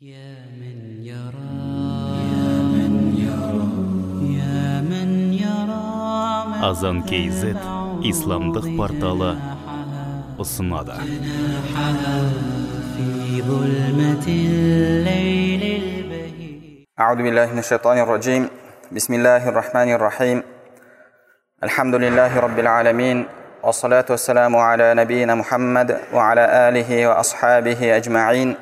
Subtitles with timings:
[0.00, 1.56] يا من يرى
[2.28, 3.68] يا من يرى
[4.36, 5.88] يا من يرى
[6.68, 7.56] азан kz
[8.04, 9.30] исламдық порталы
[10.36, 11.00] ұсынады
[12.92, 18.48] في ظلمة الليل البهيج أعوذ بالله من الشيطان الرجيم
[18.92, 20.42] بسم الله الرحمن الرحيم
[21.64, 23.26] الحمد لله رب العالمين
[23.64, 28.56] والصلاة والسلام على نبينا محمد وعلى آله وأصحابه أجمعين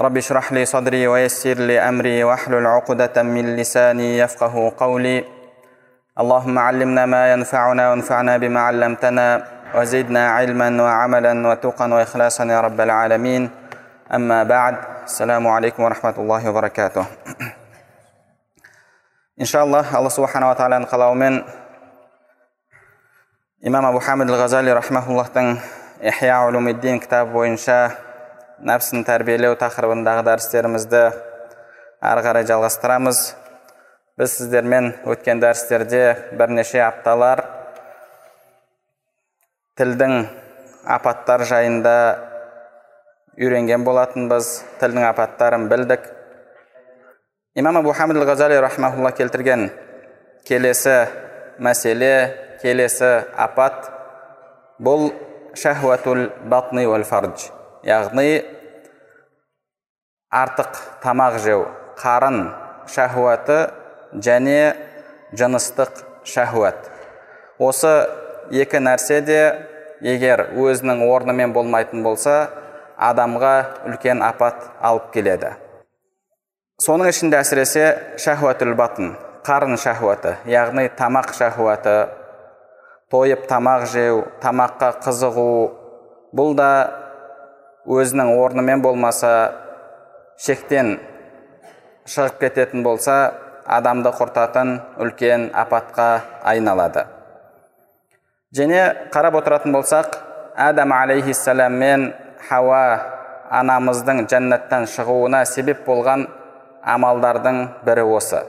[0.00, 5.24] رب اشرح لي صدري ويسر لي أمري واحلل عقدة من لساني يفقه قولي.
[6.20, 9.44] اللهم علمنا ما ينفعنا وانفعنا بما علمتنا
[9.74, 13.50] وزدنا علما وعملا وتقا وإخلاصا يا رب العالمين.
[14.14, 17.04] أما بعد السلام عليكم ورحمة الله وبركاته.
[19.40, 21.44] إن شاء الله الله سبحانه وتعالى قلاومن
[23.66, 25.58] إمام أبو حامد الغزالي رحمه الله تن
[26.08, 28.09] إحياء علوم الدين كتاب وإنشاء.
[28.66, 31.00] Нәпсіні тәрбиелеу тақырыбындағы дәрістерімізді
[32.04, 33.20] ары қарай жалғастырамыз.
[34.20, 36.02] Біз сіздермен өткен дәрістерде
[36.36, 37.40] бірнеше апталар
[39.80, 40.26] тілдің
[40.84, 41.94] апаттар жайында
[43.40, 44.50] үйренген болатынбыз.
[44.82, 46.04] Тілдің апаттарын білдік.
[47.56, 47.94] Имам абу
[49.16, 49.70] келтірген
[50.44, 51.08] келесі
[51.58, 53.88] мәселе келесі апат
[54.80, 55.10] бұл
[55.54, 57.59] шахуатул батни уәл фардж.
[57.86, 58.42] Яғни
[60.30, 61.66] артық тамақ жеу.
[62.00, 62.52] Қарын
[62.88, 63.58] шахуаты
[64.14, 64.74] және
[65.36, 66.88] жыныстық шахуат
[67.60, 67.92] осы
[68.50, 69.40] екі нәрсе де
[70.00, 72.36] егер өзінің орнымен болмайтын болса
[72.96, 73.52] адамға
[73.90, 75.52] үлкен апат алып келеді.
[76.80, 77.84] Соның ішінде әсіресе
[78.16, 79.12] шахуатул батн
[79.44, 81.96] қарын шахуаты яғни тамақ шахуаты
[83.12, 85.52] тойып тамақ жеу тамаққа қызығу
[86.36, 86.70] бұл да
[87.90, 89.32] өзінің орнымен болмаса
[90.38, 90.98] шектен
[92.06, 93.16] шығып кететін болса
[93.66, 96.10] адамды құртатын үлкен апатқа
[96.46, 97.06] айналады.
[98.56, 100.16] Және қарап отыратын болсақ
[100.56, 102.06] адам алейхиссалам мен
[102.48, 102.82] хауа
[103.50, 106.26] анамыздың жәннаттан шығуына себеп болған
[106.82, 108.44] амалдардың бірі осы.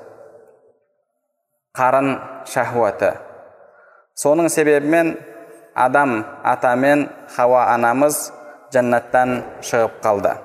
[1.77, 2.15] Қарын
[2.45, 3.13] шахуаты.
[4.17, 5.15] Соның себебімен
[5.75, 8.31] адам ата мен хауа анамыз
[8.73, 10.35] жәннаттан шығып қалды.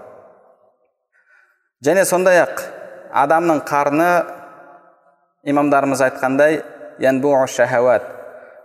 [1.87, 2.63] Және сондай ақ
[3.15, 4.11] адамның қарны
[5.47, 6.63] имамдарымыз айтқандай
[6.99, 8.03] шахауат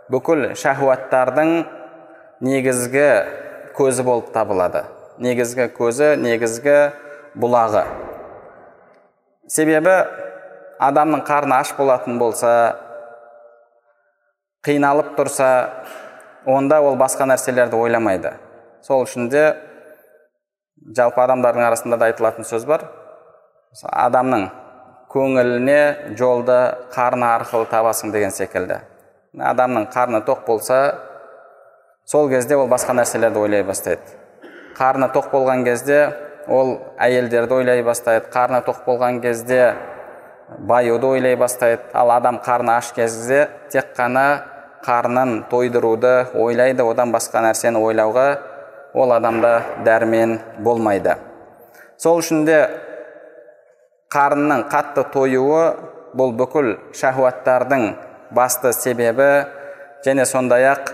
[0.09, 1.51] бүкіл шахуаттардың
[2.41, 3.07] негізгі
[3.77, 4.83] көзі болып табылады.
[5.21, 6.77] Негізгі көзі негізгі
[7.37, 7.83] бұлағы.
[9.47, 9.97] Себебі
[10.79, 12.77] адамның қарны аш болатын болса
[14.65, 15.49] қиналып тұрса
[16.45, 18.33] онда ол басқа нәрселерді ойламайды.
[18.81, 19.43] Сол үшін де
[20.97, 22.87] жалпы адамдардың арасында да айтылатын сөз бар.
[23.91, 24.47] Адамның
[25.11, 26.57] көңіліне жолды
[26.93, 28.81] қарны арқылы табасың деген секілді.
[29.37, 30.79] Адамның қарны тоқ болса
[32.05, 34.01] сол кезде ол басқа нәрселерді ойлай бастайды.
[34.77, 36.01] Қарны тоқ болған кезде
[36.47, 38.27] ол әйелдерді ойлай бастайды.
[38.33, 39.75] Қарны тоқ болған кезде
[40.59, 41.83] баюды ойлай бастайды.
[41.93, 44.43] Ал адам қарны аш кезде тек қана
[44.83, 46.83] қарнын тойдыруды ойлайды.
[46.83, 48.50] Одан басқа нәрсені ойлауға
[48.93, 49.53] ол адамда
[49.85, 51.15] дәрмен болмайды.
[51.97, 52.59] Сол үшін де
[54.11, 55.63] қарынның қатты тойуы
[56.17, 57.93] бұл бүкіл шахуаттардың
[58.35, 59.29] басты себебі
[60.05, 60.91] және сондай ақ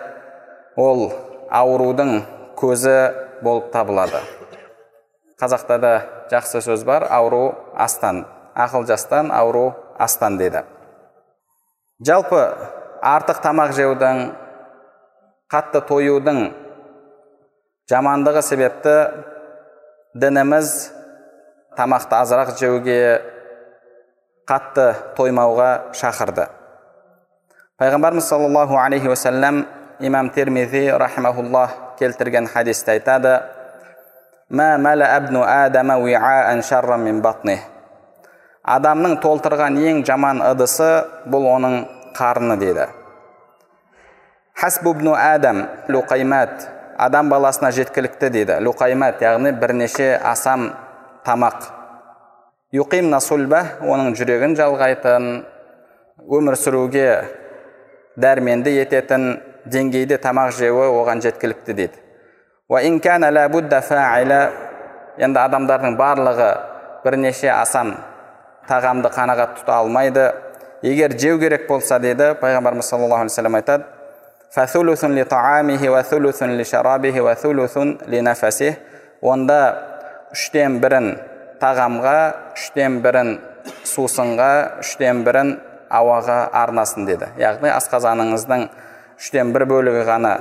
[0.78, 1.10] ол
[1.50, 2.22] аурудың
[2.60, 2.98] көзі
[3.42, 4.22] болып табылады.
[5.42, 5.94] Қазақта да
[6.32, 8.26] жақсы сөз бар ауру астан
[8.56, 10.64] ақыл жастан ауру астан дейді.
[12.02, 12.42] Жалпы
[13.02, 14.24] артық тамақ жеудің
[15.50, 16.42] қатты тоюдың
[17.88, 18.96] жамандығы себепті
[20.20, 20.72] дініміз
[21.78, 23.00] тамақты азырақ жеуге
[24.48, 26.50] қатты тоймауға шақырды.
[27.80, 29.66] Пайғамбарымыз саллаллаху алейхи уассалам
[30.00, 33.40] имам термизи рахимахуллах келтірген хадисте айтады
[38.68, 40.88] адамның толтырған ең жаман ыдысы
[41.32, 41.76] бұл оның
[42.18, 42.88] қарны дейді
[44.60, 46.68] хасбубну адам луқаймат
[46.98, 48.58] адам баласына жеткілікті дейді.
[48.66, 50.72] Луқаймат яғни бірнеше асам
[51.26, 51.70] тамақ.
[52.74, 55.28] Юқим насульба оның жүрегін жалғайтын
[56.28, 57.08] өмір сүруге
[58.18, 59.28] дәрменді ететін
[59.70, 62.02] деңгейде тамақ жеуі оған жеткілікті дейді.
[65.18, 66.50] Енді адамдардың барлығы
[67.06, 67.96] бірнеше асам
[68.70, 70.28] тағамды қанағат тұта алмайды.
[70.86, 73.97] Егер жеу керек болса деді пайғамбарымыз саллаллаху алейхи айтады
[79.22, 79.60] онда
[80.32, 81.16] үштен бірін
[81.62, 82.18] тағамға
[82.56, 83.38] үштен бірін
[83.88, 84.52] сусынға
[84.84, 85.58] үштен бірін
[85.92, 87.30] ауаға арнасын деді.
[87.40, 88.68] Яғни асқазаныңыздың
[89.18, 90.34] үштен бір бөлігі ғана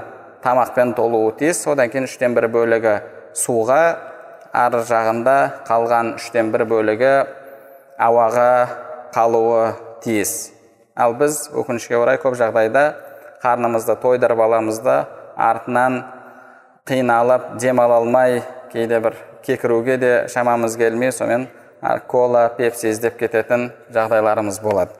[0.44, 1.64] тамақпен толуы тиіс.
[1.70, 2.98] Одан кейін үштен бір бөлігі
[3.36, 3.80] суға
[4.56, 5.36] ар жағында
[5.68, 7.14] қалған үштен бір бөлігі
[7.98, 8.50] ауаға
[9.16, 9.72] қалуы
[10.04, 10.52] тиіс.
[10.96, 12.86] Ал біз өкінішке орай көп жағдайда
[13.42, 14.96] қарнымызды тойдырып аламыз да
[15.36, 16.04] артынан
[16.86, 18.42] қиналып демала алмай
[18.72, 19.16] кейде бір
[19.46, 21.48] кекіруге де шамамыз келмей сонымен
[22.08, 24.92] кола пепси іздеп кететін жағдайларымыз болады.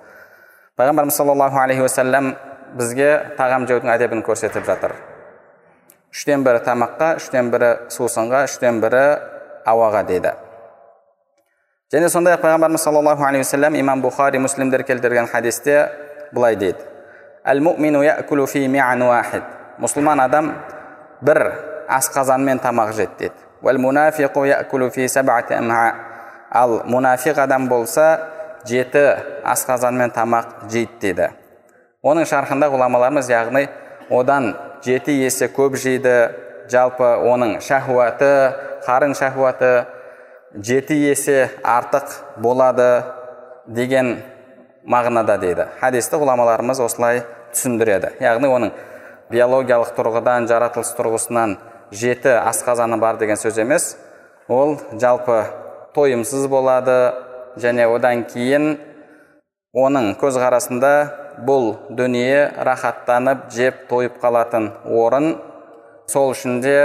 [0.77, 2.35] Пайғамбарымыз саллаллаху алейхи уассалам
[2.77, 4.93] бізге тағам жеудің әдебін көрсетіп жатыр.
[6.13, 9.05] Үштен бірі тамаққа үштен бірі сусынға үштен бірі
[9.67, 10.35] ауаға дейді.
[11.93, 15.89] Және сондай ақ пайғамбарымыз саллаллаху алейхи уассалам имам бұхари муслимдер келтірген хадисте
[16.33, 16.96] былай дейді.
[19.79, 20.49] Мұсылман адам
[21.23, 21.41] бір
[21.93, 23.35] асқазанмен тамақ жеді дейді
[26.51, 28.07] ал мунафиқ адам болса
[28.67, 29.05] жеті
[29.45, 31.29] асқазанмен тамақ жейді дейді
[32.03, 33.67] оның шархында ғұламаларымыз яғни
[34.11, 36.17] одан жеті есе көп жейді
[36.71, 38.33] жалпы оның шахуаты
[38.87, 39.73] қарын шахуаты
[40.55, 43.05] жеті есе артық болады
[43.67, 44.17] деген
[44.87, 45.67] мағынада дейді.
[45.81, 47.23] Хадисті ғұламаларымыз осылай
[47.57, 48.13] түсіндіреді.
[48.21, 48.75] Яғни оның
[49.33, 51.57] биологиялық тұрғыдан жаратылыс тұрғысынан
[51.91, 53.97] жеті асқазаны бар деген сөз емес.
[54.49, 55.43] Ол жалпы
[55.95, 57.15] тойымсыз болады
[57.59, 58.77] және одан кейін
[59.77, 60.93] оның көзқарасында
[61.47, 65.37] бұл дүние рахаттанып жеп тойып қалатын орын.
[66.07, 66.77] Сол үшін де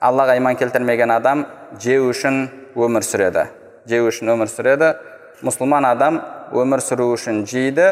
[0.00, 1.46] аллаға иман келтірмеген адам
[1.80, 2.46] жеу үшін
[2.76, 3.48] өмір сүреді.
[3.88, 4.94] Жеу үшін өмір сүреді.
[5.42, 6.20] Мұсылман адам
[6.54, 7.90] өмір сүру үшін жейді.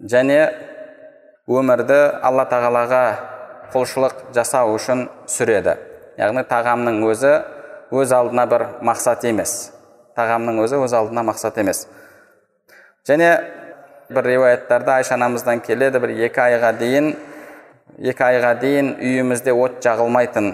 [0.00, 0.40] Және
[1.50, 3.04] өмірді алла тағалаға
[3.74, 5.76] құлшылық жасау үшін сүреді
[6.20, 7.32] яғни тағамның өзі
[7.90, 9.72] өз алдына бір мақсат емес.
[10.18, 11.86] Тағамның өзі өз алдына мақсат емес.
[13.08, 13.30] Және
[14.10, 17.14] бір риуаяттарда айша анамыздан келеді бір екі айға дейін
[17.98, 20.52] екі айға дейін үйімізде от жағылмайтын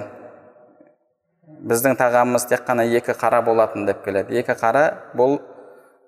[1.66, 4.38] біздің тағамымыз тек қана екі қара болатын деп келеді.
[4.40, 5.40] Екі қара бұл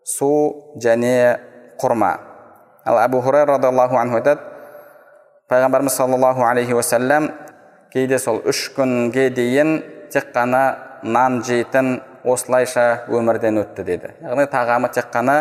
[0.04, 0.30] су
[0.80, 1.38] және
[1.80, 2.27] құрма.
[2.84, 4.40] Ал әбу хурайра радиаллаху анху айтады
[5.50, 7.30] пайғамбарымыз саллаллаху алейхи уассалам
[7.92, 9.82] кейде сол үш күнге дейін
[10.12, 10.62] тек қана
[11.02, 15.38] нан жейтін осылайша өмірден өтті дейді яғни тағамы тек қана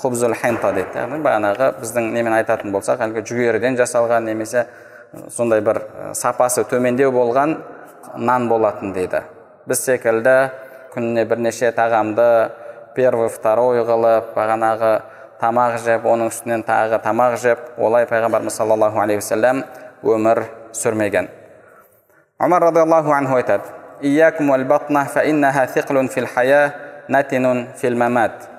[0.00, 4.66] хубзул хента дейді яғни бағанағы біздің немен айтатын болсақ әлгі жүгеріден жасалған немесе
[5.34, 5.82] сондай бір
[6.14, 7.56] сапасы төмендеу болған
[8.16, 9.22] нан болатын дейді
[9.68, 10.36] біз секілді
[10.94, 12.50] күніне бірнеше тағамды
[12.94, 14.92] первый второй қылып бағанағы
[15.40, 19.64] тамақ жеп оның үстінен тағы тамақ жеп олай пайғамбарымыз саллаллаху алейхи уассалам
[20.02, 20.44] өмір
[20.76, 21.28] сүрмеген.
[22.38, 23.64] Омар радиаллаху анху айтады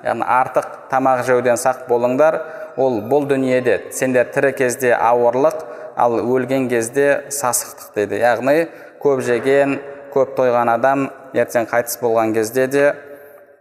[0.04, 2.40] яғни артық тамақ жеуден сақ болыңдар
[2.76, 5.62] ол бұл дүниеде сендер тірі кезде ауырлық
[5.96, 8.18] ал өлген кезде сасықтық дейді.
[8.20, 8.68] Яғни
[9.02, 9.78] көп жеген
[10.12, 12.94] көп тойған адам ертең қайтыс болған кезде де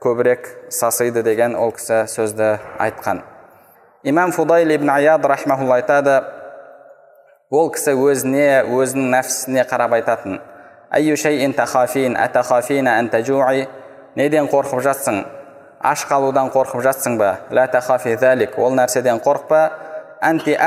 [0.02, 3.20] көбірек сасиды деген ол кісі сөзді айтқан.
[4.04, 6.16] Имам фудайл ибн аяд рахмаулла айтады
[7.54, 10.40] ол кісі өзіне өзінің нәпсісіне қарап айтатын.
[14.12, 15.22] Неден қорқып жатсың?
[15.80, 17.38] Аш қалудан қорқып жатсың ба?
[18.58, 19.62] Ол нәрседен қорықпа?
[20.22, 20.58] Анти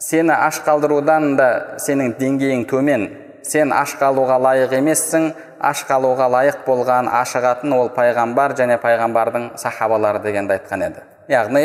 [0.00, 5.30] сені аш қалдырудан да сенің деңгейің төмен сен аш қалуға лайық емессің
[5.60, 11.04] аш қалуға лайық болған ашығатын ол пайғамбар және пайғамбардың сахабалары дегенді айтқан еді.
[11.28, 11.64] Яғни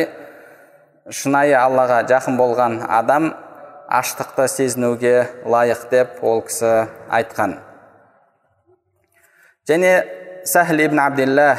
[1.10, 3.34] шынайы аллаға жақын болған адам
[3.88, 5.16] аштықты сезінуге
[5.46, 7.60] лайық деп ол кісі айтқан.
[9.70, 9.92] Және
[10.46, 11.56] сәхл ибн абдилла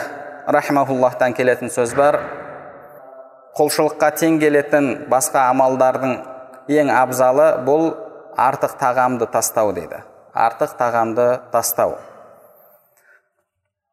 [0.47, 2.21] рахмауллахтан келетін сөз бар.
[3.57, 6.19] Құлшылыққа тең келетін басқа амалдардың
[6.69, 7.89] ең абзалы бұл
[8.37, 10.03] артық тағамды тастау дейді.
[10.37, 11.97] Артық тағамды тастау.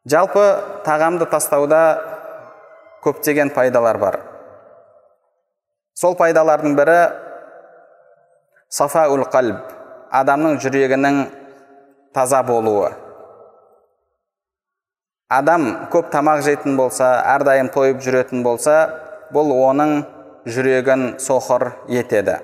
[0.04, 0.44] Жалпы
[0.84, 1.82] тағамды тастауда
[3.04, 4.20] көптеген пайдалар бар.
[5.96, 6.98] Сол пайдалардың бірі
[8.68, 9.62] сафаул қалб
[10.12, 11.22] адамның жүрегінің
[12.14, 12.92] таза болуы.
[15.32, 18.76] Адам көп тамақ жейтін болса әрдайым тойып жүретін болса
[19.34, 20.04] бұл оның
[20.46, 22.42] жүрегін соқыр етеді.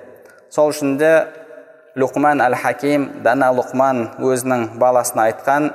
[0.50, 1.12] Сол үшін де
[1.98, 5.70] лұқман әл хаким дана лұқман өзінің баласына айтқан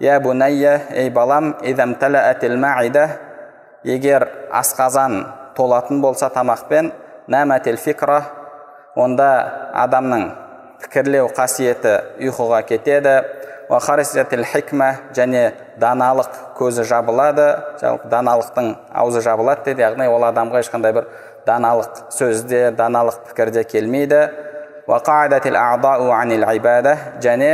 [0.00, 1.54] я бунайя ей балам
[3.84, 6.92] егер асқазан толатын болса тамақпен
[7.28, 8.22] нәмәтел фикра
[8.96, 9.28] онда
[9.82, 10.24] адамның
[10.86, 13.18] пікірлеу қасиеті ұйқыға кетеді
[14.48, 17.50] хикма және даналық көзі жабылады
[18.08, 21.10] даналықтың аузы жабылады деді яғни ол адамға ешқандай бір
[21.46, 24.22] даналық сөзде даналық пікірде келмейді
[27.24, 27.50] және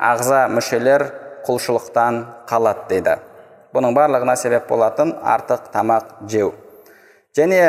[0.00, 1.04] ағза мүшелер
[1.44, 3.16] құлшылықтан қалады дейді.
[3.76, 6.54] Бұның барлығына себеп болатын артық тамақ жеу.
[7.36, 7.60] Және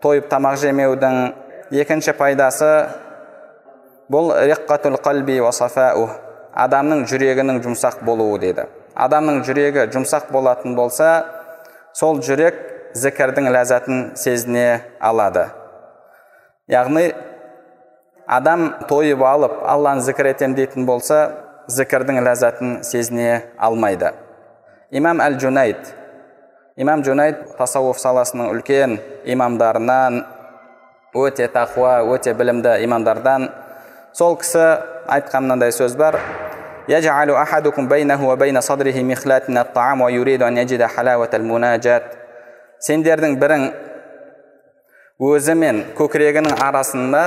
[0.00, 1.18] тойып тамақ жемеудің
[1.82, 2.70] екінші пайдасы
[4.12, 4.32] бұл
[5.04, 5.36] қалби
[6.64, 8.66] адамның жүрегінің жұмсақ болуы дейді.
[8.96, 11.24] Адамның жүрегі жұмсақ болатын болса
[11.96, 12.56] сол жүрек
[12.96, 15.46] зікірдің ләззатын сезіне алады.
[16.68, 17.10] Яғни
[18.32, 21.22] адам тойып алып алланы зікір етемін дейтін болса
[21.68, 24.12] зікірдің ләззатын сезіне алмайды.
[24.90, 25.92] Имам әл жунайд
[26.76, 28.96] имам жунайд тасауф саласының үлкен
[29.28, 30.22] имамдарынан
[31.14, 33.50] өте тақуа өте білімді имамдардан.
[34.16, 34.64] Сол кісі
[35.12, 36.18] айтқан мынандай сөз бар.
[42.82, 43.68] Сендердің бірің
[45.22, 47.20] өзі мен көкірегінің арасында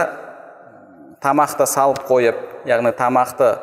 [1.25, 3.55] тамақты салып қойып яғни тамақты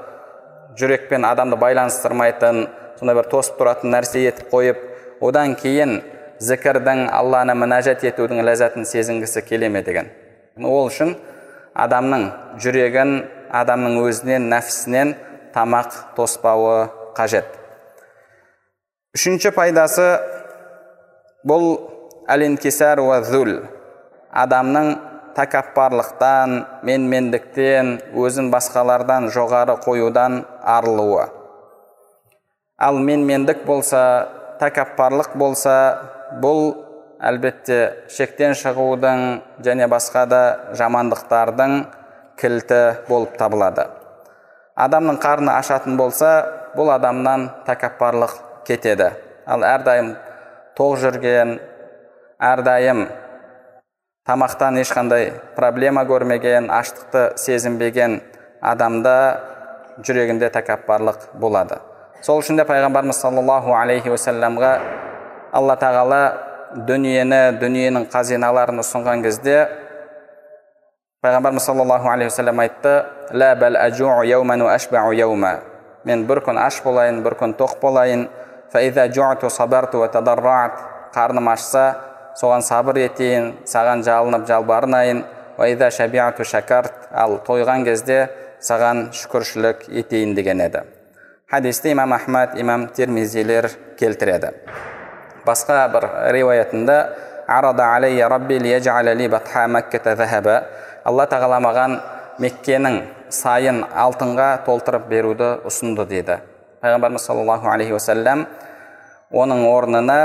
[0.78, 2.64] жүрекпен адамды байланыстырмайтын
[2.98, 4.80] сондай бір тосып тұратын нәрсе етіп қойып
[5.22, 6.00] одан кейін
[6.42, 10.08] зікірдің алланы мінәжат етудің ләззатын сезінгісі келе ме деген.
[10.58, 11.14] Ол үшін
[11.78, 12.26] адамның
[12.62, 13.14] жүрегін
[13.54, 15.14] адамның өзінен нәпсісінен
[15.54, 17.46] тамақ тоспауы қажет.
[19.14, 20.08] Үшінші пайдасы
[21.46, 21.76] бұл
[22.32, 23.60] әлинкисар уа зүл
[24.32, 24.94] адамның
[25.36, 31.26] тәкаппарлықтан менмендіктен өзін басқалардан жоғары қоюдан арылуы.
[32.78, 34.02] Ал менмендік болса
[34.60, 35.76] тәкаппарлық болса
[36.42, 36.74] бұл
[37.22, 37.78] әлбетте
[38.10, 39.24] шектен шығудың
[39.64, 40.42] және басқа да
[40.78, 41.76] жамандықтардың
[42.40, 43.86] кілті болып табылады.
[44.76, 46.32] Адамның қарны ашатын болса
[46.76, 48.34] бұл адамнан тәкаппарлық
[48.66, 49.12] кетеді.
[49.46, 50.14] Ал әрдайым
[50.78, 51.58] тоқ жүрген
[52.42, 53.06] әрдайым
[54.22, 58.20] тамақтан ешқандай проблема көрмеген аштықты сезінбеген
[58.62, 59.14] адамда
[60.06, 61.80] жүрегінде тәкаппарлық болады.
[62.22, 64.70] Сол үшін де пайғамбарымыз саллаллаху алейхи уассаламға
[65.58, 66.20] алла тағала
[66.86, 69.56] дүниені дүниенің қазиналарын ұсынған кезде
[71.26, 72.94] пайғамбарымыз саллаллаху алейхи уассалам айтты
[76.04, 78.28] мен бір күн аш болайын бір күн тоқ болайын
[81.12, 85.24] қарным ашса соған сабыр етейін саған жалынып жалбарынайын.
[87.12, 88.18] Ал тойған кезде
[88.60, 90.80] саған шүкіршілік етейін деген еді.
[91.50, 94.52] Хадисті имам ахмад имам термизилер келтіреді.
[95.44, 96.96] Басқа бір риуаятында
[101.04, 101.98] алла тағала маған
[102.42, 102.98] меккенің
[103.32, 106.38] сайын алтынға толтырып беруді ұсынды дейді.
[106.82, 108.46] Пайғамбарымыз саллаллаху алейхи уассалам
[109.32, 110.18] оның орнына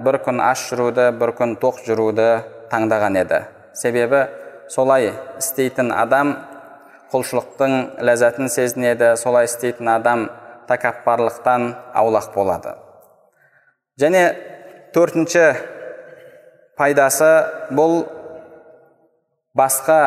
[0.00, 2.28] бір күн аш жүруді бір күн тоқ жүруді
[2.72, 3.42] таңдаған еді
[3.76, 4.22] себебі
[4.72, 6.36] солай істейтін адам
[7.12, 7.74] құлшылықтың
[8.08, 10.24] ләззатын сезінеді солай істейтін адам
[10.70, 12.74] тәкаппарлықтан аулақ болады
[14.00, 14.24] және
[14.96, 15.44] төртінші
[16.80, 17.30] пайдасы
[17.76, 18.02] бұл
[19.56, 20.00] басқа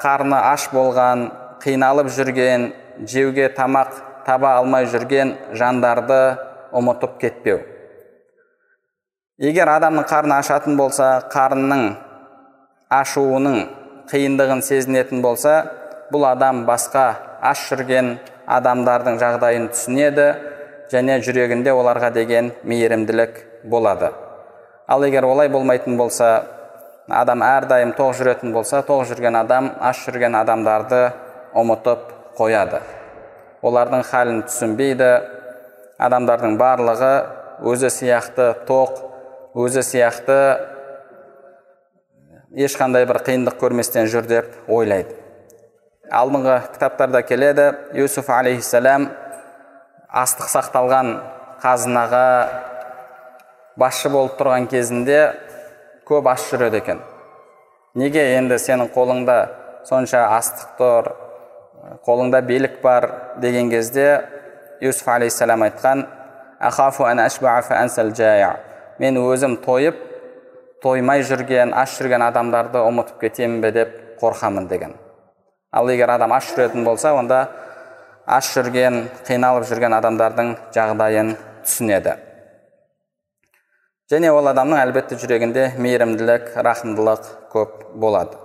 [0.00, 1.28] қарны аш болған
[1.60, 2.70] қиналып жүрген
[3.04, 3.92] жеуге тамақ
[4.26, 6.20] таба алмай жүрген жандарды
[6.72, 7.60] ұмытып кетпеу
[9.36, 11.82] егер адамның қарны ашатын болса қарынның
[12.96, 13.58] ашуының
[14.08, 15.56] қиындығын сезінетін болса
[16.08, 17.02] бұл адам басқа
[17.44, 18.14] аш жүрген
[18.56, 20.28] адамдардың жағдайын түсінеді
[20.88, 24.08] және жүрегінде оларға деген мейірімділік болады.
[24.88, 26.30] Ал егер олай болмайтын болса
[27.08, 31.10] адам әрдайым тоқ жүретін болса тоқ жүрген адам аш жүрген адамдарды
[31.52, 32.80] ұмытып қояды.
[33.60, 35.10] Олардың халін түсінбейді
[36.08, 37.12] адамдардың барлығы
[37.66, 39.04] өзі сияқты тоқ
[39.56, 40.34] өзі сияқты
[42.60, 45.14] ешқандай бір қиындық көрместен жүр деп ойлайды.
[46.12, 49.08] Алдыңғы кітаптарда келеді юсуф алейхисалам
[50.12, 51.14] астық сақталған
[51.64, 52.28] қазынаға
[53.80, 55.20] басшы болып тұрған кезінде
[56.06, 57.00] көп аш жүреді екен.
[57.96, 59.38] Неге енді сенің қолыңда
[59.88, 61.12] сонша астық тұр
[62.04, 63.08] қолыңда билік бар
[63.40, 64.20] деген кезде
[64.84, 66.06] юсуф алейхисалам айтқан
[68.98, 69.98] мен өзім тойып
[70.82, 74.94] тоймай жүрген аш жүрген адамдарды ұмытып кетемін бе деп қорқамын деген.
[75.72, 77.48] Ал егер адам аш жүретін болса онда
[78.26, 81.34] аш жүрген қиналып жүрген адамдардың жағдайын
[81.64, 82.16] түсінеді.
[84.10, 88.38] Және ол адамның әлбетте жүрегінде мейірімділік рахымдылық көп болады.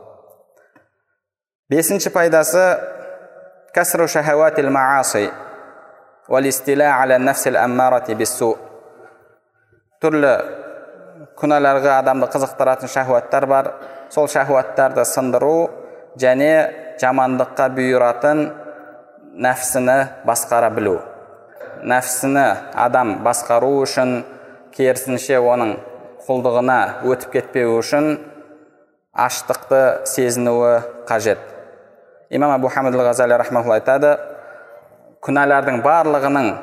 [1.70, 2.64] Бесінші пайдасы
[3.76, 5.30] кәсру шахауатил мааси
[10.02, 10.32] түрлі
[11.38, 13.68] күнәларға адамды қызықтыратын шахуаттар бар
[14.10, 15.70] сол шахуаттарды сындыру
[16.18, 16.50] және
[17.02, 18.42] жамандыққа бұйыратын
[19.46, 20.96] нәпсіні басқара білу
[21.86, 22.48] нәпсіні
[22.88, 24.18] адам басқару үшін
[24.74, 25.76] керісінше оның
[26.26, 28.12] құлдығына өтіп кетпеу үшін
[29.14, 31.40] аштықты сезінуі қажет
[32.30, 34.18] имам абу хамид ғазали айтады
[35.22, 36.54] күнәлардың барлығының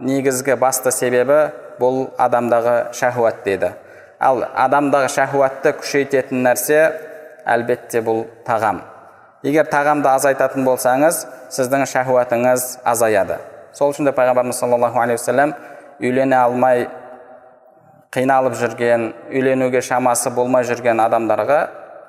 [0.00, 3.72] негізгі басты себебі бұл адамдағы шахуат дейді.
[4.20, 6.80] Ал адамдағы шахуатты күшейтетін нәрсе
[7.46, 8.82] әлбетте бұл тағам.
[9.46, 11.22] Егер тағамды азайтатын болсаңыз
[11.54, 13.38] сіздің шахуатыңыз азаяды.
[13.72, 15.54] Сол үшін де пайғамбарымыз саллаллаху алейхи уассалам
[16.00, 16.88] үйлене алмай
[18.14, 21.60] қиналып жүрген үйленуге шамасы болмай жүрген адамдарға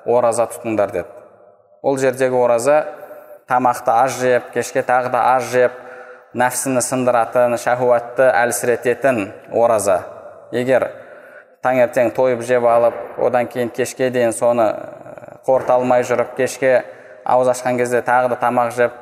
[0.06, 1.06] ораза тұтыңдар деді.
[1.82, 2.80] Ол жердегі ораза
[3.48, 5.72] тамақты аз жеп кешке тағы да аз жеп
[6.36, 9.96] нәпсіні сындыратын шахуатты әлсірететін ораза
[10.54, 10.86] егер
[11.64, 14.68] таңертең тойып жеп алып одан кейін кешке дейін соны
[15.46, 16.84] қорыта алмай жүріп кешке
[17.24, 18.94] ауыз ашқан кезде тағы да тамақ жеп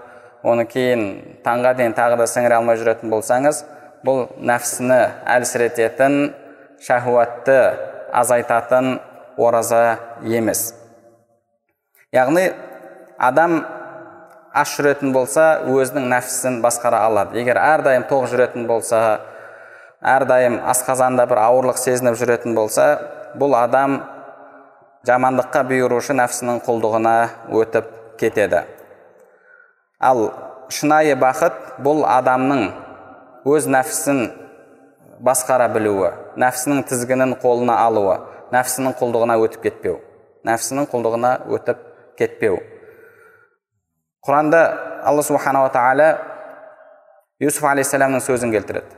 [0.43, 1.05] оны кейін
[1.45, 3.61] таңға дейін тағы да сіңіре алмай жүретін болсаңыз
[4.07, 4.99] бұл нәпсіні
[5.37, 6.19] әлсірететін
[6.81, 7.59] шахуатты
[8.17, 8.95] азайтатын
[9.37, 10.71] ораза емес
[12.15, 12.49] яғни
[13.19, 13.61] адам
[14.55, 17.39] аш жүретін болса өзінің нәпсісін басқара алады.
[17.41, 19.21] Егер әрдайым тоқ жүретін болса
[20.01, 22.89] әрдайым асқазанда бір ауырлық сезініп жүретін болса
[23.39, 24.01] бұл адам
[25.09, 27.15] жамандыққа бұйырушы нәпсінің құлдығына
[27.61, 28.65] өтіп кетеді.
[30.01, 30.31] Ал
[30.73, 32.69] шынайы бақыт бұл адамның
[33.49, 34.29] өз нәпсісін
[35.25, 38.21] басқара білуі нәпсінің тізгінін қолына алуы
[38.55, 39.99] нәпсінің құлдығына өтіп кетпеу
[40.47, 41.81] нәпсінің құлдығына өтіп
[42.19, 42.59] кетпеу.
[44.27, 44.63] Құранда
[45.07, 46.09] алла субханала тағала
[47.43, 48.97] юсуф алейхисаламның сөзін келтіреді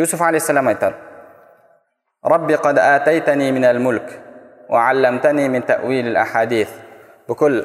[0.00, 0.96] юсуф алейхисалам айтады
[2.24, 4.14] рабби қад атайтани минал мүлк
[4.72, 6.72] уалламтани мин тәуил ахадис
[7.28, 7.60] бүкіл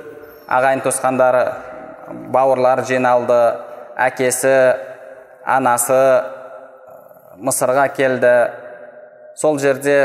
[0.52, 1.46] ағайын туысқандары
[2.36, 3.40] бауырлары жиналды
[4.10, 4.56] әкесі
[5.48, 6.02] анасы
[7.40, 8.36] мысырға келді
[9.40, 9.98] сол жерде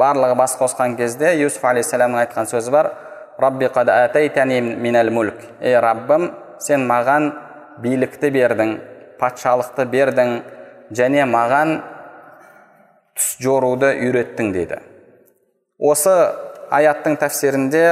[0.00, 2.92] барлығы бас қосқан кезде юсуф алейхисаламның айтқан сөзі бар
[3.40, 7.30] рабби қад атайтани минал мүлк ей раббым сен маған
[7.82, 8.76] билікті бердің
[9.20, 10.36] патшалықты бердің
[10.96, 11.78] және маған
[13.16, 14.80] түс жоруды үйреттің дейді
[15.92, 16.14] осы
[16.70, 17.84] аяттың тәфсирінде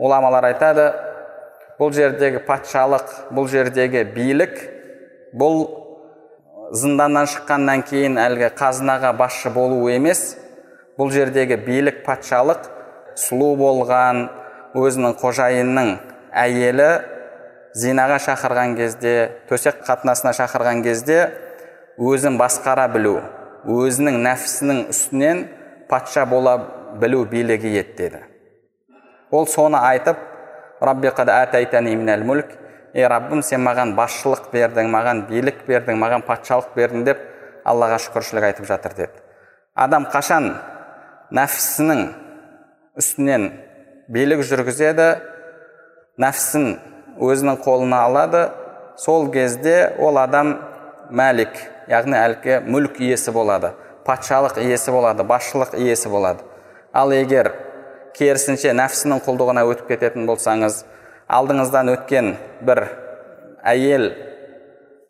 [0.00, 0.90] ғұламалар айтады
[1.80, 4.58] бұл жердегі патшалық бұл жердегі билік
[5.38, 5.64] бұл
[6.76, 10.36] зынданнан шыққаннан кейін әлгі қазынаға басшы болу емес
[10.98, 12.68] бұл жердегі билік патшалық
[13.18, 14.26] сұлу болған
[14.78, 15.90] өзінің қожайынның
[16.42, 16.88] әйелі
[17.78, 19.14] зинаға шақырған кезде
[19.48, 21.18] төсек қатынасына шақырған кезде
[21.98, 23.18] өзін басқара білу
[23.68, 25.44] өзінің нәпсінің үстінен
[25.88, 26.56] патша бола
[27.00, 28.24] білу билігі еді деді
[29.30, 30.18] ол соны айтып
[30.80, 31.12] рабби
[32.26, 32.58] мүлк
[32.94, 37.20] ей раббым сен маған басшылық бердің маған билік бердің маған патшалық бердің деп
[37.64, 39.22] аллаға шүкіршілік айтып жатыр деді.
[39.74, 40.50] Адам қашан
[41.32, 42.02] нәпсінің
[43.00, 43.48] үстінен
[44.08, 45.08] билік жүргізеді
[46.22, 46.76] нәпсін
[47.22, 48.48] өзінің қолына алады.
[48.96, 50.56] Сол кезде ол адам
[51.10, 51.54] мәлик
[51.90, 53.72] яғни әлгі мүлк иесі болады
[54.06, 56.42] патшалық иесі болады басшылық иесі болады.
[56.92, 57.52] Ал егер
[58.16, 60.82] керісінше нәпсінің құлдығына өтіп кететін болсаңыз
[61.32, 62.34] алдыңыздан өткен
[62.66, 62.84] бір
[63.64, 64.10] әйел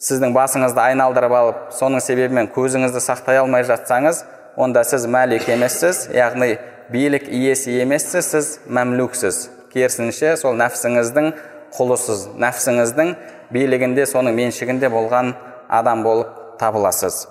[0.02, 4.22] сіздің басыңызды айналдырып алып соның себебімен көзіңізді сақтай алмай жатсаңыз
[4.60, 6.56] онда сіз мәлик емессіз яғни
[6.92, 9.38] билік иесі емессіз сіз мәмлүксіз
[9.72, 11.30] керісінше сол нәпсіңіздің
[11.72, 13.14] құлысыз нәпсіңіздің
[13.54, 15.32] билігінде соның меншігінде болған
[15.72, 17.24] адам болып табыласыз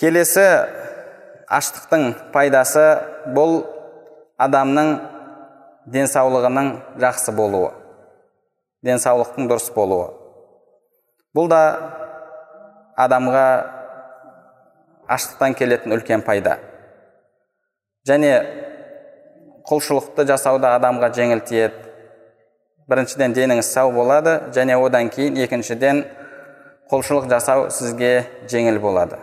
[0.00, 0.46] келесі
[1.52, 2.86] аштықтың пайдасы
[3.36, 3.60] бұл
[4.40, 4.94] адамның
[5.92, 6.72] денсаулығының
[7.04, 7.70] жақсы болуы
[8.88, 10.08] денсаулықтың дұрыс болуы
[11.36, 11.62] бұл да
[13.04, 13.46] адамға
[15.12, 16.58] аштықтан келетін үлкен пайда
[18.08, 18.61] және
[19.68, 21.92] құлшылықты жасауда адамға жеңіл тиеді
[22.90, 26.02] біріншіден деніңіз сау болады және одан кейін екіншіден
[26.90, 29.20] құлшылық жасау сізге жеңіл болады.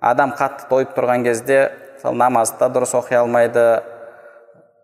[0.00, 3.64] Адам қатты тойып тұрған кезде мысалы намазды дұрыс оқи алмайды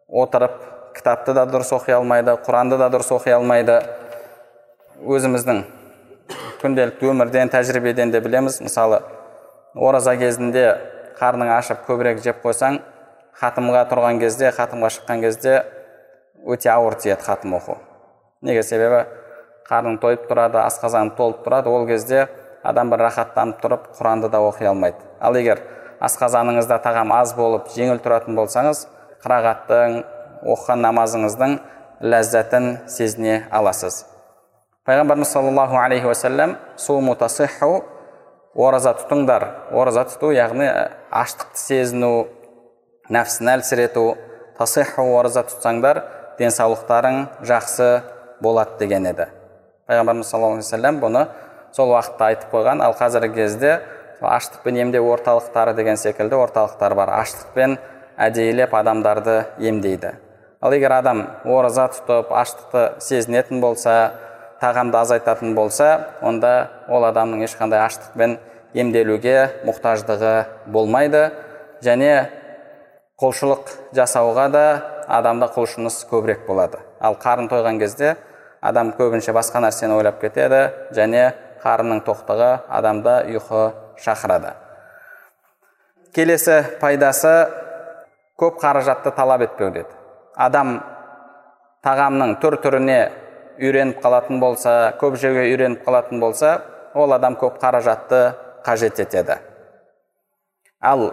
[0.09, 0.57] отырып
[0.97, 3.81] кітапты да дұрыс оқи алмайды құранды да дұрыс оқи алмайды.
[5.05, 5.65] Өзіміздің
[6.63, 8.61] күнделікті өмірден тәжірибеден де білеміз.
[8.63, 9.03] Мысалы
[9.75, 10.69] ораза кезінде
[11.19, 12.81] қарның ашып көбірек жеп қойсаң
[13.40, 15.59] хатымға тұрған кезде хатымға шыққан кезде
[16.47, 17.77] өте ауыр тиеді хатым оқу
[18.44, 19.05] неге себебі
[19.68, 22.27] қарның тойып тұрады асқазаны толып тұрады ол кезде
[22.62, 25.62] адам бір рахаттанып тұрып құранды да оқи алмайды ал егер
[26.05, 28.85] асқазаныңызда тағам аз болып жеңіл тұратын болсаңыз
[29.25, 30.03] қырағаттың
[30.55, 31.59] оқыған намазыңыздың
[32.05, 34.05] ләззатын сезіне аласыз
[34.85, 37.16] пайғамбарымыз саллаллаху алейхи уассалам суму
[38.55, 39.44] ораза тұтыңдар
[39.75, 40.68] ораза тұту яғни
[41.11, 42.11] аштықты сезіну
[43.12, 44.05] нәпсіні әлсірету
[44.59, 46.01] тасиху ораза тұтсаңдар
[46.38, 47.88] денсаулықтарың жақсы
[48.40, 49.27] болады деген еді.
[49.88, 51.27] Пайғамбарымыз саллаллаху алейхи вассалам бұны
[51.77, 52.81] сол уақытта айтып қойған.
[52.81, 53.81] Ал қазіргі кезде
[54.21, 57.12] аштықпен емдеу орталықтары деген секілді орталықтар бар.
[57.21, 57.77] Аштықпен
[58.17, 60.14] әдейілеп адамдарды емдейді.
[60.62, 64.14] Ал егер адам ораза тұтып аштықты сезінетін болса
[64.62, 68.38] тағамды азайтатын болса онда ол адамның ешқандай аштықпен
[68.73, 71.27] емделуге мұқтаждығы болмайды.
[71.85, 72.31] Және
[73.20, 74.64] құлшылық жасауға да
[75.07, 76.81] адамда құлшыныс көбірек болады.
[77.00, 78.16] Ал қарын тойған кезде
[78.61, 80.64] адам көбінше басқа нәрсені ойлап кетеді
[80.96, 81.29] және
[81.62, 83.62] қарынның тоқтығы адамда ұйқы
[84.03, 84.55] шақырады.
[86.14, 87.35] Келесі пайдасы
[88.40, 89.94] көп қаражатты талап етпеу деді.
[90.35, 90.81] Адам
[91.87, 92.98] тағамның түр түріне
[93.62, 96.57] үйреніп қалатын болса көп жеуге үйреніп қалатын болса
[96.94, 98.35] ол адам көп қаражатты
[98.66, 99.38] қажет етеді.
[100.81, 101.12] Ал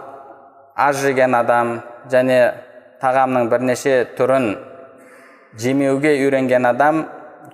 [0.74, 2.38] аз жеген адам және
[3.02, 4.54] тағамның бірнеше түрін
[5.58, 7.04] жемеуге үйренген адам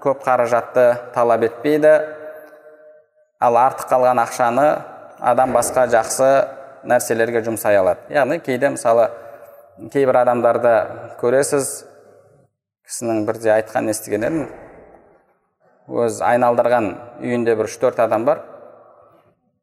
[0.02, 1.94] көп қаражатты талап етпейді.
[3.40, 4.68] Ал артық қалған ақшаны
[5.20, 6.30] адам басқа жақсы
[6.88, 8.06] нәрселерге жұмсай алады.
[8.14, 9.08] Яғни кейде мысалы
[9.92, 10.74] кейбір адамдарды
[11.20, 11.84] көресіз.
[12.88, 14.46] Кісінің бірде айтқан естіген едім
[15.88, 16.88] өз айналдырған
[17.24, 18.42] үйінде бір үш төрт адам бар.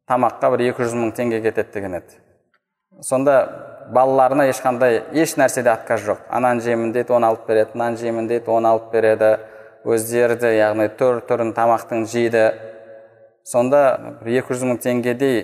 [0.10, 2.20] Тамаққа бір екі жүз мың теңге кетеді деген еді.
[3.02, 3.36] Сонда
[3.94, 6.24] балаларына ешқандай еш нәрседе отказ жоқ.
[6.30, 9.38] Ананы жеймін дейді оны алып береді мынаны жеймін дейді оны алып береді.
[9.86, 12.48] Өздері де яғни түр түрін тамақтың жейді.
[13.46, 15.44] Сонда екі жүз мың теңгедей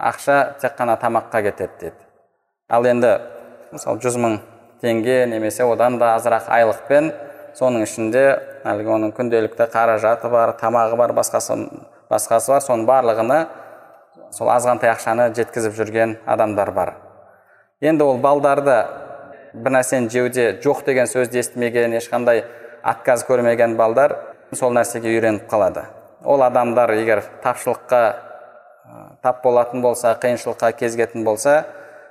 [0.00, 2.06] ақша тек қана тамаққа кетеді дейді
[2.70, 3.10] ал енді
[3.72, 4.38] мысалы жүз мың
[4.82, 7.10] теңге немесе одан да азырақ айлықпен
[7.58, 8.24] соның ішінде
[8.64, 11.58] әлгі оның күнделікті қаражаты бар тамағы бар басқасы
[12.10, 13.40] басқасы бар соның барлығыны
[14.32, 16.94] сол азғантай ақшаны жеткізіп жүрген адамдар бар.
[17.80, 18.74] Енді ол балдарды
[19.56, 22.42] бір нәрсені жеуде жоқ деген сөзді естімеген ешқандай
[22.84, 24.18] отказ көрмеген балдар
[24.52, 25.86] сол нәрсеге үйреніп қалады.
[26.24, 28.02] Ол адамдар егер тапшылыққа
[29.22, 31.62] тап болатын болса қиыншылыққа кезігетін болса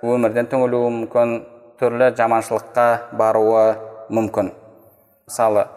[0.02, 1.36] өмірден түңілуі мүмкін
[1.80, 3.76] түрлі жаманшылыққа баруы
[4.10, 4.50] мүмкін.
[5.30, 5.68] Мысалы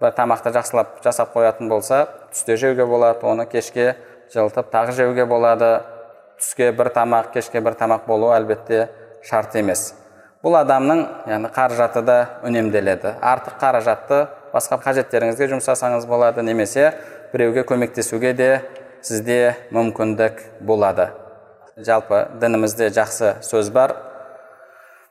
[0.00, 3.96] бір тамақты жақсылап жасап қоятын болса түсте жеуге болады оны кешке
[4.32, 5.82] жылытып тағы жеуге болады.
[6.40, 8.88] Түске бір тамақ кешке бір тамақ болуы әлбетте
[9.23, 9.93] шарт емес
[10.45, 12.17] бұл адамның яғни қаражаты да
[12.47, 14.19] үнемделеді артық қаражатты
[14.53, 16.91] басқа қажеттеріңізге жұмсасаңыз болады немесе
[17.33, 18.51] біреуге көмектесуге де
[19.01, 21.09] сізде мүмкіндік болады
[21.77, 23.95] жалпы дінімізде жақсы сөз бар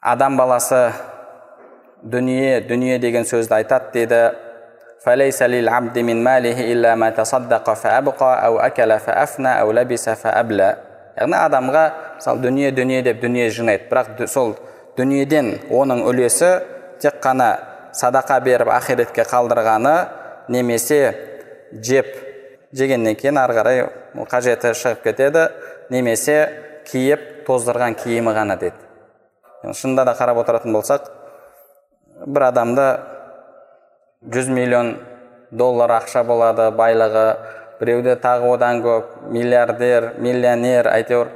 [0.00, 0.90] адам баласы
[2.02, 4.24] дүние дүние деген сөзді айтады дейді
[5.06, 10.76] فليس للعبد من ماله إلا ما تصدق فأبقى أو أكل فأفنى أو لبس فأبلى
[11.17, 11.83] яғни адамға
[12.17, 14.55] мысалы дүние дүние деп дүние жинайды бірақ сол
[14.97, 16.51] дүниеден оның үлесі
[17.01, 17.51] тек қана
[17.93, 19.95] садақа беріп ақиретке қалдырғаны
[20.49, 21.01] немесе
[21.71, 22.11] жеп
[22.73, 23.83] жегеннен кейін ары қарай
[24.31, 25.47] қажеті шығып кетеді
[25.91, 26.37] немесе
[26.91, 31.09] киіп тоздырған киімі ғана деді шынында да қарап отыратын болсақ
[32.25, 32.87] бір адамда
[34.33, 34.95] жүз миллион
[35.51, 37.25] доллар ақша болады байлығы
[37.81, 41.31] біреуде тағы одан көп миллиардер миллионер әйтеуір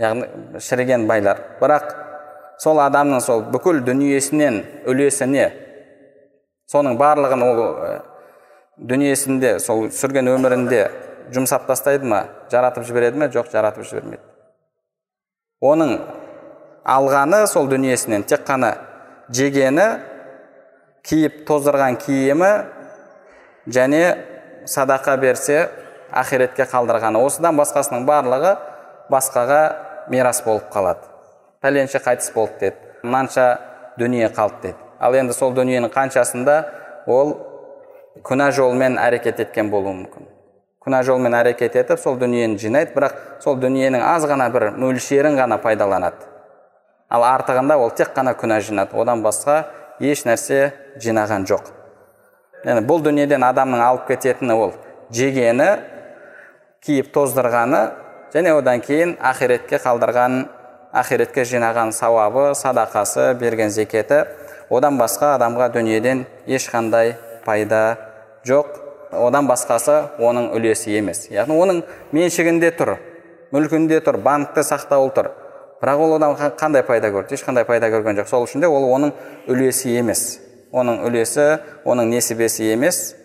[0.00, 1.42] яғни шіріген байлар.
[1.60, 1.92] Бірақ
[2.60, 5.50] сол адамның сол бүкіл дүниесінен үлесіне
[6.70, 7.62] соның барлығын ол
[8.90, 10.86] дүниесінде сол сүрген өмірінде
[11.34, 14.22] жұмсап тастайды ма жаратып жібереді ме жоқ жаратып жібермейді.
[15.60, 15.98] Оның
[16.88, 18.72] алғаны сол дүниесінен тек қана
[19.28, 19.86] жегені
[21.04, 22.50] киіп тоздырған киімі
[23.68, 24.02] және
[24.68, 25.68] садақа берсе
[26.12, 28.56] ақиретке қалдырғаны осыдан басқасының барлығы
[29.10, 29.60] басқаға
[30.10, 31.06] мирас болып қалады.
[31.62, 32.76] Пәленше қайтыс болды деді.
[33.02, 33.46] Мынанша
[33.98, 34.76] дүние қалды деді.
[35.00, 36.56] Ал енді сол дүниенің қаншасында
[37.06, 37.36] ол
[38.26, 40.28] күнә жолмен әрекет еткен болуы мүмкін.
[40.80, 45.60] Күнә жолмен әрекет етіп сол дүниені жинайды бірақ сол дүниенің аз ғана бір мөлшерін ғана
[45.60, 46.28] пайдаланады.
[47.10, 48.96] Ал артығында ол тек қана күнә жинады.
[48.96, 49.64] Одан басқа
[50.00, 51.68] еш нәрсе жинаған жоқ.
[52.64, 54.72] Яғни бұл дүниеден адамның алып кететіні ол.
[55.12, 55.68] Жегені
[56.84, 57.82] киіп тоздырғаны
[58.34, 60.46] және одан кейін ақиретке қалдырған
[60.96, 64.24] ақиретке жинаған сауабы садақасы берген зекеті
[64.70, 67.98] одан басқа адамға дүниеден ешқандай пайда
[68.46, 68.78] жоқ.
[69.10, 71.24] Одан басқасы оның үлесі емес.
[71.34, 71.80] Яғни оның
[72.14, 72.94] меншігінде тұр
[73.50, 75.30] мүлкінде тұр банкте сақтаулы тұр.
[75.82, 77.34] Бірақ ол одан қандай пайда көрді?
[77.34, 78.28] Ешқандай пайда көрген жоқ.
[78.30, 79.12] Сол үшін де ол оның
[79.50, 80.38] үлесі емес.
[80.70, 81.46] Оның үлесі
[81.84, 83.16] оның несібесі емес.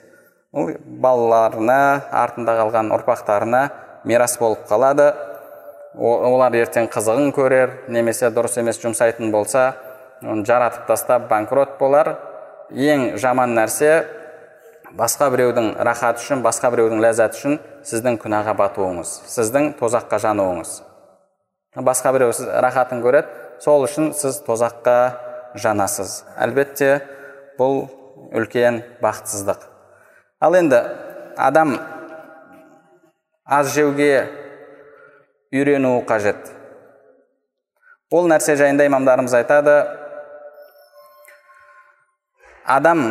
[0.56, 0.72] Ол
[1.04, 1.80] балаларына
[2.16, 3.62] артында қалған ұрпақтарына
[4.08, 5.12] мирас болып қалады.
[5.96, 9.74] Олар ертең қызығын көрер немесе дұрыс емес жұмсайтын болса
[10.24, 12.16] оны жаратып тастап банкрот болар.
[12.72, 14.06] Ең жаман нәрсе
[14.96, 20.80] басқа біреудің рахаты үшін басқа біреудің ләззаты үшін сіздің күнәға батуыңыз сіздің тозаққа жануыңыз.
[21.76, 24.98] Басқа біреу сіз рахатын көреді сол үшін сіз тозаққа
[25.60, 26.24] жанасыз.
[26.40, 27.00] Әлбетте
[27.60, 27.86] бұл
[28.36, 29.75] үлкен бақытсыздық.
[30.40, 30.82] Ал енді
[31.38, 31.78] адам
[33.46, 34.28] аз жеуге
[35.54, 36.50] үйренуі қажет.
[38.12, 39.76] Ол нәрсе жайында имамдарымыз айтады.
[42.66, 43.06] Адам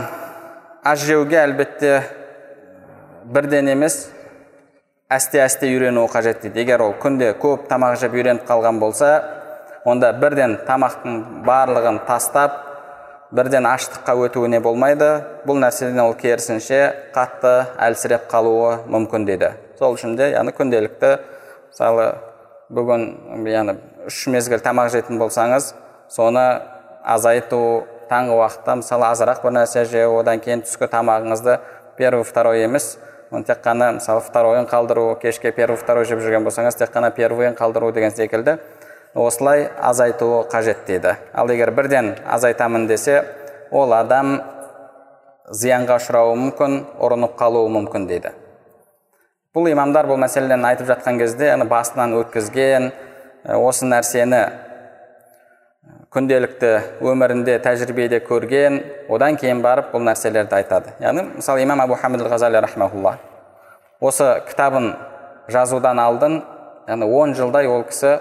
[0.83, 2.03] аз жеуге әлбетте
[3.25, 4.11] бірден емес
[5.09, 6.61] әсте әсте үйренуі қажет дейді.
[6.61, 9.15] Егер ол күнде көп тамақ жеп үйреніп қалған болса
[9.85, 12.74] онда бірден тамақтың барлығын тастап
[13.35, 15.09] бірден аштыққа өтуіне болмайды.
[15.47, 19.51] Бұл нәрседен ол керісінше қатты әлсіреп қалуы мүмкін дейді.
[19.79, 21.17] Сол үшін де яғни күнделікті
[21.73, 22.13] мысалы
[22.71, 23.09] бүгін
[23.51, 23.75] яғни
[24.07, 25.73] үш мезгіл тамақ жейтін болсаңыз
[26.15, 26.45] соны
[27.03, 27.59] азайту
[28.11, 31.59] таңғы уақытта мысалы азырақ бір нәрсе жеу одан кейін түскі тамағыңызды
[31.99, 32.99] первый второй емес.
[33.33, 37.57] Оны тек қана мысалы второйын қалдыру кешке первый второй жеп жүрген болсаңыз тек қана первыйын
[37.59, 38.59] қалдыру деген секілді.
[39.15, 41.17] Осылай азайтуы қажет дейді.
[41.33, 43.25] Ал егер бірден азайтамын десе
[43.71, 44.41] ол адам
[45.51, 48.33] зиянға ұшырауы мүмкін ұрынып қалуы мүмкін дейді.
[49.55, 52.91] Бұл имамдар бұл мәселені айтып жатқан кезде яғни басынан өткізген
[53.61, 54.41] осы нәрсені
[56.15, 56.73] күнделікті
[57.03, 60.97] өмірінде тәжірибеде көрген одан кейін барып бұл нәрселерді айтады.
[61.03, 63.19] Яғни мысалы имам абу хамид ғазали рахмаулла
[64.01, 64.95] осы кітабын
[65.49, 66.41] жазудан алдын
[66.89, 68.19] яғни он жылдай ол кісі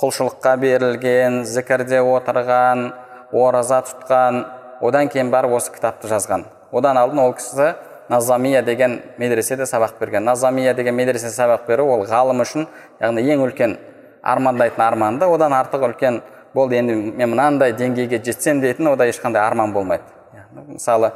[0.00, 2.92] құлшылыққа берілген зікірде отырған
[3.32, 4.42] ораза тұтқан
[4.80, 6.46] одан кейін барып осы кітапты жазған.
[6.72, 7.74] Одан алдын ол кісі
[8.08, 10.24] назамия деген медреседе сабақ берген.
[10.24, 12.66] Назамия деген медреседе сабақ беру ол ғалым үшін
[13.00, 13.76] яғни ең үлкен
[14.22, 16.22] армандайтын арманды одан артық үлкен
[16.54, 16.76] болды.
[16.80, 20.04] Енді мен мынандай деңгейге жетсем дейтін ода ешқандай арман болмайды.
[20.52, 21.12] Мысалы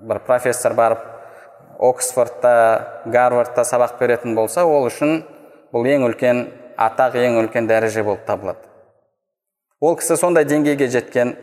[0.00, 0.98] бір профессор барып
[1.78, 5.22] оксфордта гарвардта сабақ беретін болса ол үшін
[5.72, 6.46] бұл ең үлкен
[6.80, 8.64] атақ ең үлкен дәреже болып табылады.
[9.80, 11.34] Ол кісі сондай деңгейге жеткен.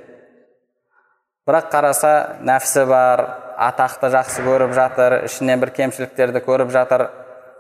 [1.48, 2.12] Бірақ қараса
[2.46, 3.24] нәпсі бар
[3.70, 7.08] атақты жақсы көріп жатыр ішінен бір кемшіліктерді көріп жатыр.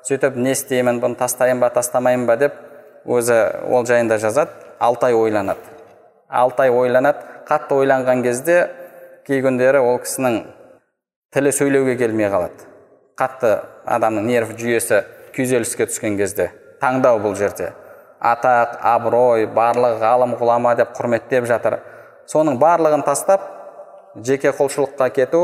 [0.07, 2.59] Сөйтіп не істеймін бұны тастайын ба тастамайын ба деп
[3.05, 4.51] өзі ол жайында жазады.
[4.79, 5.73] Алты ай ойланады.
[6.29, 7.25] Алты ай ойланады.
[7.47, 8.59] Қатты ойланған кезде
[9.25, 10.41] кей күндері ол кісінің
[11.33, 12.67] тілі сөйлеуге келмей қалады.
[13.17, 16.51] Қатты адамның нерв жүйесі күйзеліске түскен кезде.
[16.81, 17.71] Таңдау бұл жерде.
[18.19, 21.79] Атақ абырой барлық ғалым ғұлама деп құрметтеп жатыр.
[22.27, 23.43] Соның барлығын тастап
[24.25, 25.41] жеке құлшылыққа кету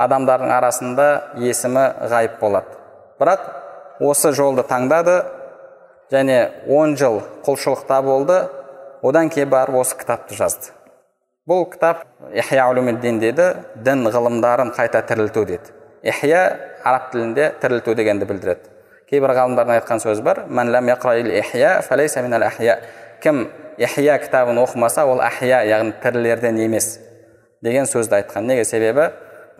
[0.00, 1.08] адамдардың арасында
[1.42, 2.78] есімі ғайып болады.
[3.20, 3.48] Бірақ
[4.00, 5.18] осы жолды таңдады
[6.12, 8.38] және 10 жыл құлшылықта болды.
[9.02, 10.70] Одан кейін барып осы кітапты жазды.
[11.48, 13.48] Бұл кітап ихя улумиддин дейді
[13.82, 16.42] дін ғылымдарын қайта тірілту дейді ихя
[16.84, 18.71] араб тілінде тірілту дегенді білдіреді.
[19.12, 20.46] Кейбір ғалымдардың айтқан сөзі бар
[23.22, 23.44] кім
[23.78, 26.98] ихя кітабын оқымаса ол ахия яғни тірілерден емес
[27.62, 29.10] деген сөзді айтқан неге себебі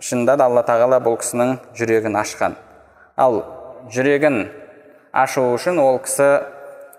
[0.03, 2.57] шынында да алла тағала бұл кісінің жүрегін ашқан
[3.15, 3.39] ал
[3.93, 4.49] жүрегін
[5.13, 6.27] ашу үшін ол кісі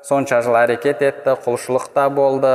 [0.09, 2.55] сонша жыл әрекет етті құлшылықта болды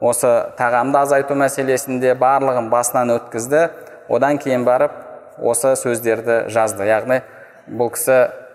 [0.00, 3.68] осы тағамды азайту мәселесінде барлығын басынан өткізді
[4.08, 4.96] одан кейін барып
[5.38, 7.20] осы сөздерді жазды яғни
[7.68, 8.45] бұл кісі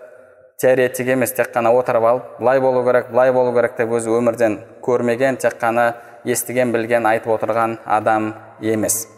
[0.62, 4.58] теоретик емес тек қана отырып алып былай болу керек былай болу керек деп өзі өмірден
[4.84, 5.92] көрмеген тек қана
[6.24, 9.08] естіген білген айтып отырған адам емес.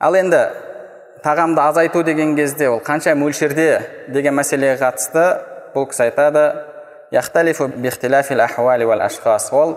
[0.00, 0.40] Ал енді
[1.24, 5.26] тағамды азайту деген кезде ол қанша мөлшерде деген мәселеге қатысты
[5.74, 6.48] бұл кісі айтады.
[9.52, 9.76] Ол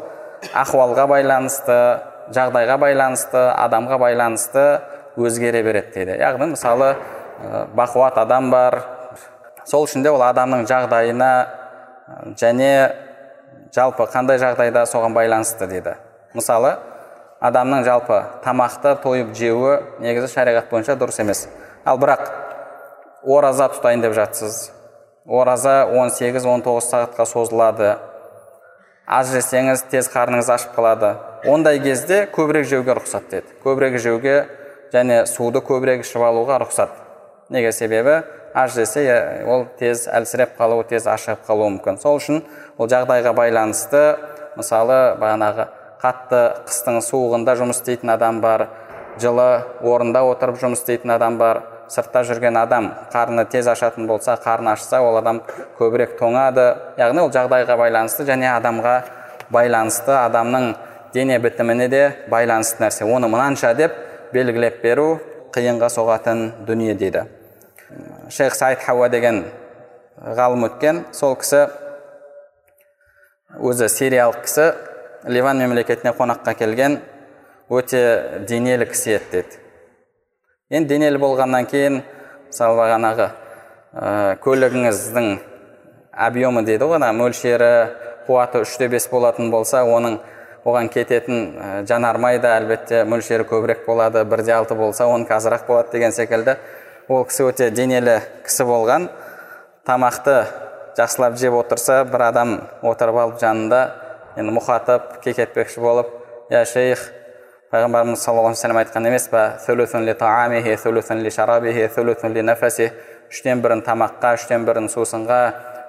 [0.53, 1.77] ахуалға байланысты
[2.31, 4.65] жағдайға байланысты адамға байланысты
[5.17, 6.17] өзгере береді дейді.
[6.23, 6.95] Яғни мысалы
[7.75, 8.94] бақуат адам бар
[9.65, 11.29] сол үшін де ол адамның жағдайына
[12.39, 12.71] және
[13.75, 15.95] жалпы қандай жағдайда соған байланысты дейді.
[16.33, 16.75] Мысалы
[17.43, 21.45] адамның жалпы тамақты тойып жеуі негізі шариғат бойынша дұрыс емес.
[21.85, 22.29] Ал бірақ
[23.23, 24.69] ораза тұтайын деп жатсыз.
[25.25, 27.95] Ораза 18-19 сағатқа созылады.
[29.05, 31.15] Аз жесеңіз тез қарныңыз ашып қалады.
[31.49, 34.37] Ондай кезде көбірек жеуге рұқсат деді көбірек жеуге
[34.93, 37.04] және суды көбірек ішіп алуға рұқсат.
[37.49, 38.21] Неге себебі
[38.53, 41.99] аш жесе ол тез әлсіреп қалуы тез ашығып қалуы мүмкін.
[41.99, 42.41] Сол үшін
[42.77, 44.03] ол жағдайға байланысты
[44.55, 45.67] мысалы бағанағы
[46.01, 48.67] қатты қыстың суығында жұмыс істейтін адам бар
[49.21, 49.49] жылы
[49.83, 55.01] орында отырып жұмыс істейтін адам бар сыртта жүрген адам қарны тез ашатын болса қарны ашса
[55.03, 55.43] ол адам
[55.79, 56.71] көбірек тоңады.
[56.97, 58.97] Яғни ол жағдайға байланысты және адамға
[59.51, 60.73] байланысты адамның
[61.13, 63.05] дене бітіміне де байланысты нәрсе.
[63.05, 63.93] Оны мынанша деп
[64.33, 65.19] белгілеп беру
[65.53, 67.27] қиынға соғатын дүние дейді.
[68.29, 69.45] Шейх саид хауа деген
[70.17, 71.03] ғалым өткен.
[71.13, 71.67] Сол кісі
[73.59, 74.71] өзі сириялық кісі
[75.29, 76.99] ливан мемлекетіне қонаққа келген
[77.69, 79.59] өте денелі кісі еді деді.
[80.69, 82.01] Енді денелі болғаннан кейін
[82.49, 83.29] мысалы бағанағы
[83.93, 85.29] ә, көлігіңіздің
[86.11, 87.71] объемы дейді ғой мөлшері
[88.27, 90.19] қуаты үште бес болатын болса оның
[90.65, 95.91] оған кететін ә, жанармай да әлбетте мөлшері көбірек болады бірде алты болса оныкі азырақ болады
[95.91, 96.57] деген секілді.
[97.07, 99.09] Ол кісі өте денелі кісі болған.
[99.85, 100.45] Тамақты
[100.97, 103.81] жақсылап жеп отырса бір адам отырып алып жанында
[104.39, 106.09] енді мұқатып кекетпекші болып
[106.49, 107.03] я шейх
[107.71, 109.59] пайғамбарымыз саллаллаху вассалам айтқан емес па?
[113.25, 115.39] Үштен бірін тамаққа үштен бірін сусынға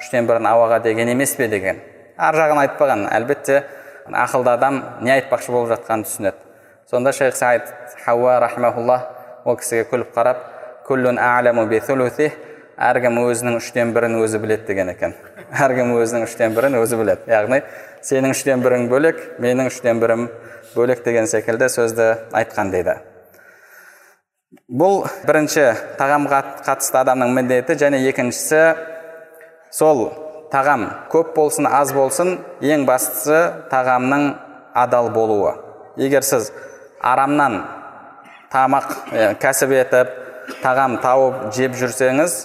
[0.01, 1.49] үштен бірін ауаға деген емес пе?
[1.53, 1.83] деген.
[2.17, 3.59] Ар жағын айтпаған әлбетте
[4.09, 6.41] ақылды адам не айтпақшы болып жатқанын түсінеді.
[6.91, 7.69] Сонда шейх саид
[8.07, 9.03] хауа рахмаулла
[9.45, 10.56] ол кісіге күліп қарап
[12.77, 15.15] әркім өзінің үштен бірін өзі біледі деген екен
[15.65, 17.63] әркім өзінің үштен бірін өзі біледі яғни
[18.05, 20.27] сенің үштен бірің бөлек менің үштен бірім
[20.75, 22.99] бөлек деген секілді сөзді айтқан дейді
[24.69, 25.65] бұл бірінші
[25.97, 28.61] тағамға қатысты адамның міндеті және екіншісі
[29.73, 30.05] сол
[30.53, 33.41] тағам көп болсын аз болсын ең бастысы
[33.73, 34.29] тағамның
[34.85, 35.57] адал болуы
[35.97, 36.53] егер сіз
[37.01, 37.63] арамнан
[38.53, 38.93] тамақ
[39.41, 40.26] кәсіп етіп
[40.63, 42.37] тағам тауып жеп жүрсеңіз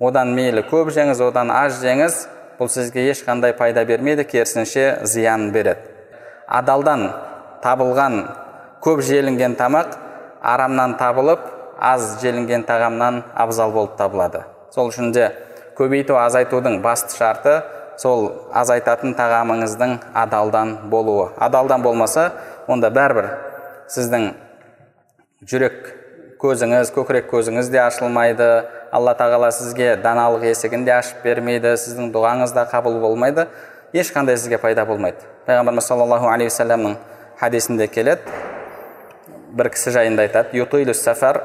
[0.00, 2.26] одан мейлі көп жеңіз одан аз жеңіз
[2.58, 5.80] бұл сізге ешқандай пайда бермейді керісінше зиян береді.
[6.48, 7.06] Адалдан
[7.64, 8.22] табылған
[8.84, 9.96] көп желінген тамақ
[10.42, 11.46] арамнан табылып
[11.80, 14.44] аз желінген тағамнан абзал болып табылады.
[14.74, 15.30] Сол үшін де
[15.78, 17.54] көбейту азайтудың басты шарты
[18.00, 21.30] сол азайтатын тағамыңыздың адалдан болуы.
[21.38, 22.30] Адалдан болмаса
[22.68, 23.30] онда бәрібір
[23.88, 24.30] сіздің
[25.48, 25.99] жүрек
[26.40, 28.48] көзіңіз көкірек көзіңіз де ашылмайды.
[28.92, 33.46] Алла тағала сізге даналық есігін де ашып бермейді сіздің дұғаңыз да қабыл болмайды.
[33.92, 35.20] Ешқандай сізге пайда болмайды.
[35.46, 36.96] Пайғамбарымыз саллаллаху алейхи вассаламның
[37.40, 38.22] хадисінде келеді.
[39.52, 40.94] Бір кісі жайында айтады.
[40.94, 41.42] Сафар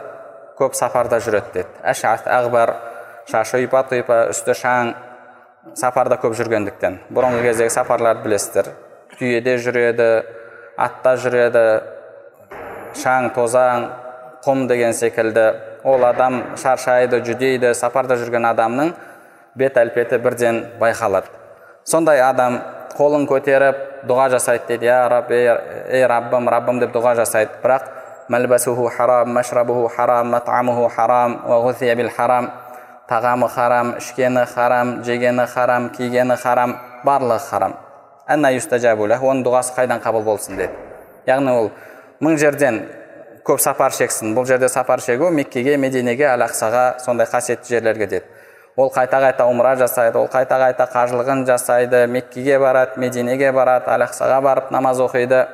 [0.58, 1.68] көп сапарда жүреді деді.
[1.84, 2.72] Әшат ағбар
[3.28, 4.94] шашы ұйпа тұйпа үсті шаң
[5.76, 7.02] сапарда көп жүргендіктен.
[7.12, 8.72] Бұрынғы кездегі сапарларды білесіздер.
[9.20, 10.10] Түйеде жүреді
[10.78, 11.66] атта жүреді.
[12.96, 13.90] Шаң тозаң
[14.46, 15.46] құм деген секілді.
[15.84, 18.94] Ол адам шаршайды жүдейді сапарда жүрген адамның
[19.56, 21.30] бет әлпеті бірден байқалады.
[21.84, 22.62] Сондай адам
[22.98, 24.86] қолын көтеріп дұға жасайды дейді.
[24.86, 27.58] Я раб ей раббым раббым деп дұға жасайды.
[27.64, 27.90] Бірақ
[28.30, 32.52] мәлбәсуху харам мәшрабуху харам матамуху харам бил харам
[33.08, 37.74] тағамы харам ішкені харам жегені харам кигені харам барлығы харам
[38.28, 40.74] оның дұғасы қайдан қабыл болсын деді.
[41.28, 41.70] Яғни ол
[42.20, 42.88] мың жерден
[43.46, 48.26] көп сапар шексін бұл жерде сапар шегу меккеге мединеге әл ақсаға сондай қасиетті жерлерге деді.
[48.76, 52.08] Ол қайта қайта умра жасайды ол қайта қайта қажылығын жасайды.
[52.08, 55.46] Меккеге барады мединеге барады әл ақсаға барып намаз оқиды.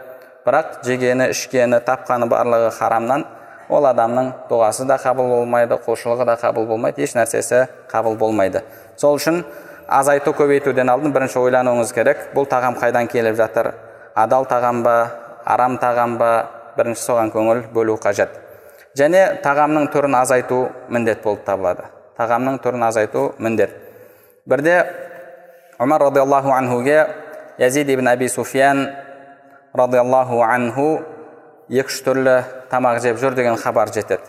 [0.45, 3.25] Бірақ жегені ішкені тапқаны барлығы харамнан.
[3.69, 8.63] Ол адамның дұғасы да қабыл болмайды құлшылығы да қабыл болмайды еш нәрсесі қабыл болмайды.
[8.95, 9.43] Сол үшін
[9.88, 12.25] азайту көбейтуден алдын бірінші ойлануыңыз керек.
[12.34, 13.73] Бұл тағам қайдан келіп жатыр?
[14.15, 14.97] Адал тағам ба
[15.45, 16.61] арам тағам ба?
[16.77, 18.34] Бірінші соған көңіл бөлу қажет.
[18.97, 21.86] Және тағамның түрін азайту міндет болып табылады.
[22.19, 23.71] Тағамның түрін азайту міндет.
[24.45, 24.75] Бірде
[25.79, 27.07] омар радиаллаху анхуге
[27.57, 28.89] язид ибн әби суфиян
[29.73, 30.89] радиаллаху анху
[31.69, 34.27] екі үш түрлі тамақ жеп жүр деген хабар жетеді.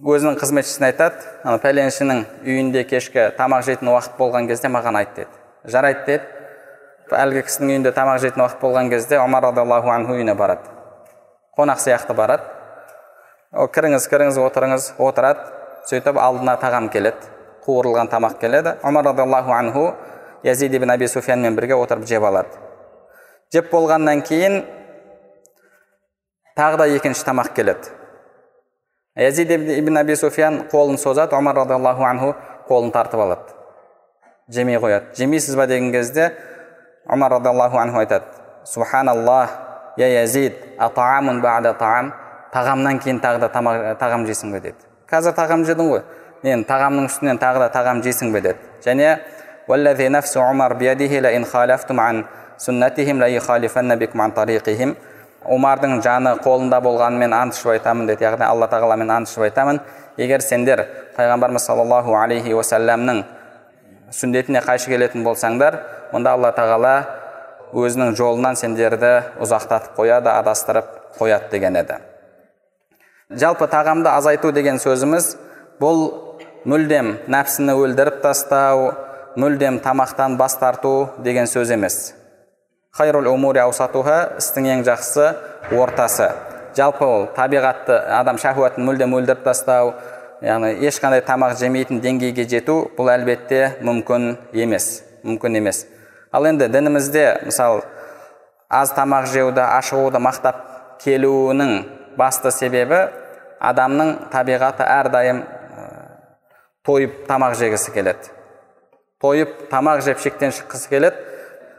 [0.00, 5.28] Өзінің қызметшісіне айтады ана пәленшінің үйінде кешкі тамақ жейтін уақыт болған кезде маған айт деді.
[5.64, 6.32] Жарайды деді.
[7.16, 10.75] Әлгі кісінің үйінде тамақ жейтін уақыт болған кезде омар радиаллаху анху үйіне барады.
[11.56, 12.44] Қонақ сияқты барады.
[13.52, 15.40] О кіріңіз кіріңіз отырыңыз отырады.
[15.88, 17.30] Сөйтіп алдына тағам келеді.
[17.64, 18.76] Қуырылған тамақ келеді.
[18.84, 19.86] Омар радиаллаху анху
[20.44, 22.52] язид ибн әби суфиянмен бірге отырып жеп алады.
[23.52, 24.64] Жеп болғаннан кейін
[26.58, 27.92] тағы да екінші тамақ келеді.
[29.16, 32.34] Язид ибн әби суфиян қолын созады омар радиаллаху анху
[32.68, 33.54] қолын тартып алады.
[34.48, 35.14] Жемей қояды.
[35.16, 36.34] Жемейсіз ба деген кезде
[37.08, 38.24] омар радиаллаху анху айтады.
[38.64, 39.65] Субханаллах
[39.97, 40.57] я язид
[40.95, 42.13] таам
[42.51, 43.47] тағамнан кейін тағы да
[43.99, 46.01] тағам жейсің бе деді қазір тағам жедің ғой
[46.43, 49.19] енді тағамның үстінен тағы да тағам жейсің бе деді және
[49.67, 52.25] والذي نفس عمر بيده لئن خالفتم عن
[52.57, 54.95] سنتهم ليخالفن بكم عن طريقهم
[55.41, 59.79] омардың жаны қолында болғанымен ант ішіп айтамын деді яғни алла тағаламен ант ішіп айтамын
[60.21, 60.83] егер сендер
[61.15, 63.23] пайғамбарымыз саллаллаху алейхи уассаламның
[64.13, 65.79] сүннетіне қайшы келетін болсаңдар
[66.13, 66.93] онда алла тағала
[67.74, 69.12] өзінің жолынан сендерді
[69.42, 71.98] ұзақтатып қояды адастырып қояды деген еді.
[73.30, 75.32] Жалпы тағамды азайту деген сөзіміз
[75.80, 76.04] бұл
[76.66, 78.92] мүлдем нәпсіні өлдіріп тастау
[79.36, 82.14] мүлдем тамақтан бас тарту деген сөз емес.
[82.92, 85.26] Хайрул умури аусатуха істің ең жақсы
[85.74, 86.30] ортасы.
[86.76, 89.92] Жалпы ол табиғатты адам шахуатын мүлдем өлдіріп тастау
[90.44, 95.84] яғни ешқандай тамақ жемейтін деңгейге жету бұл әлбетте мүмкін емес мүмкін емес.
[96.36, 97.82] Ал енді дінімізде мысалы
[98.68, 100.58] аз тамақ жеуді ашығуды мақтап
[101.00, 101.72] келуінің
[102.18, 103.06] басты себебі
[103.60, 105.44] адамның табиғаты әрдайым
[106.84, 108.28] тойып тамақ жегісі келеді.
[109.22, 111.16] Тойып тамақ жеп шектен шыққысы келеді.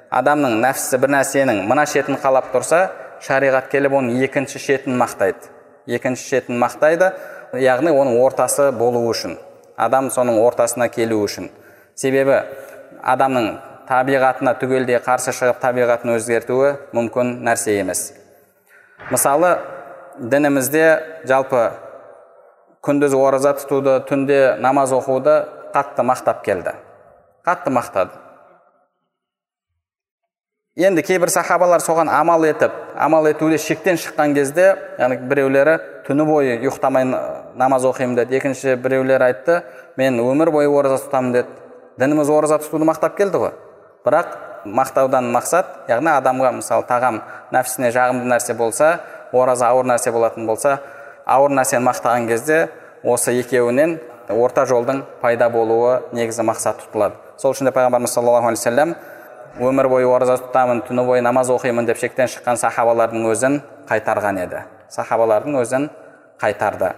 [0.09, 2.87] Адамның нәпсісі бір нәрсенің мына шетін қалап тұрса
[3.21, 5.51] шариғат келіп оның екінші шетін мақтайды.
[5.85, 7.11] Екінші шетін мақтайды
[7.53, 9.37] яғни оның ортасы болу үшін
[9.77, 11.51] адам соның ортасына келу үшін.
[11.95, 12.41] Себебі
[13.03, 13.51] адамның
[13.87, 18.11] табиғатына түгелдей қарсы шығып табиғатын өзгертуі мүмкін нәрсе емес.
[19.11, 19.57] Мысалы
[20.19, 20.85] дінімізде
[21.29, 21.69] жалпы
[22.83, 25.39] күндіз ораза тұтуды түнде намаз оқуды
[25.73, 26.73] қатты мақтап келді.
[27.45, 28.15] Қатты мақтады.
[30.77, 36.57] Енді кейбір сахабалар соған амал етіп амал етуде шектен шыққан кезде яғни біреулері түні бойы
[36.59, 37.07] ұйықтамай
[37.57, 38.37] намаз оқимын деді.
[38.37, 39.63] Екінші біреулер айтты
[39.97, 41.55] мен өмір бойы ораза тұтамын деді.
[41.97, 43.55] Дініміз ораза тұтуды мақтап келді ғой.
[44.07, 44.35] Бірақ
[44.65, 47.21] мақтаудан мақсат яғни адамға мысалы тағам
[47.53, 48.99] нәпсісіне жағымды нәрсе болса
[49.31, 50.79] ораза ауыр нәрсе болатын болса
[51.25, 52.67] ауыр нәрсені мақтаған кезде
[53.03, 53.97] осы екеуінен
[54.29, 57.15] орта жолдың пайда болуы негізі мақсат тұтылады.
[57.37, 58.95] Сол үшін де пайғамбарымыз саллаллаху алейхи вассалам
[59.59, 64.63] өмір бойы ораза тұтамын түні бойы намаз оқимын деп шектен шыққан сахабалардың өзін қайтарған еді.
[64.89, 65.89] Сахабалардың өзін
[66.41, 66.93] қайтарды.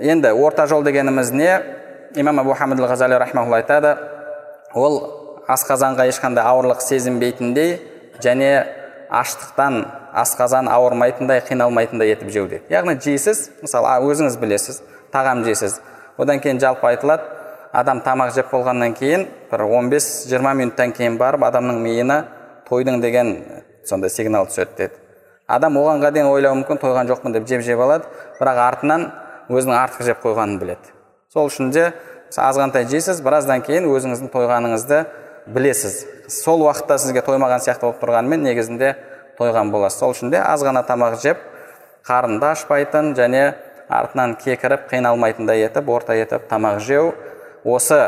[0.00, 1.60] Енді орта жол дегеніміз не?
[2.14, 3.96] Имам абу хамид айтады.
[4.74, 7.76] Ол асқазанға ешқандай ауырлық сезінбейтіндей
[8.24, 8.50] және
[9.10, 9.84] аштықтан
[10.24, 14.80] асқазан ауырмайтындай қиналмайтындай етіп жеу дейді яғни жейсіз мысалы өзіңіз білесіз
[15.14, 15.78] тағам жейсіз.
[16.18, 17.22] Одан кейін жалпы айтылады
[17.72, 22.20] адам тамақ жеп болғаннан кейін бір 15-20 минуттан кейін барып адамның миына
[22.68, 23.34] тойдың деген
[23.86, 25.00] сондай сигнал түседі деді.
[25.46, 28.08] Адам оғанға дейін ойлауы мүмкін тойған жоқпын деп жеп жеп алады
[28.40, 29.08] бірақ артынан
[29.50, 30.94] өзінің артық жеп қойғанын біледі.
[31.32, 31.90] Сол үшін де
[32.34, 35.04] азғантай жейсіз біраздан кейін өзіңіздің тойғаныңызды
[35.46, 38.94] білесіз сол уақытта сізге тоймаған сияқты болып тұрғанымен негізінде
[39.38, 39.98] тойған боласыз.
[40.00, 41.40] Сол үшін де аз ғана тамақ жеп
[42.06, 43.54] қарынды ашпайтын және
[43.88, 47.12] артынан кекіріп қиналмайтындай етіп орта етіп тамақ жеу
[47.64, 48.00] осы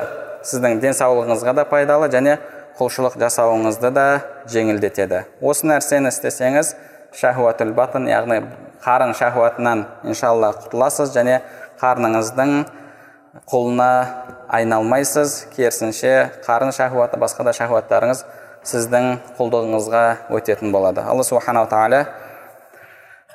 [0.46, 2.38] сіздің денсаулығыңызға да пайдалы және
[2.78, 4.06] құлшылық жасауыңызды да
[4.52, 5.24] жеңілдетеді.
[5.40, 6.74] Осы нәрсені істесеңіз
[7.16, 8.42] шахуатул батын яғни
[8.84, 11.40] қарын шахуатынан иншалла құтыласыз және
[11.80, 12.52] қарныңыздың
[13.44, 13.90] құлына
[14.48, 15.46] айналмайсыз.
[15.56, 18.24] Керісінше қарын шахуаты басқа да шахуаттарыңыз
[18.66, 21.04] сіздің құлдығыңызға өтетін болады.
[21.04, 22.00] Алла субханала тағала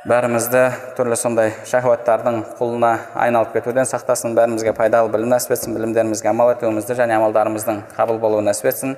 [0.09, 0.63] бәрімізді
[0.97, 2.91] түрлі сондай шахуаттардың құлына
[3.21, 8.49] айналып кетуден сақтасын бәрімізге пайдалы білім нәсіп етсін білімдерімізге амал етуімізді және амалдарымыздың қабыл болуын
[8.49, 8.97] нәсіп етсін.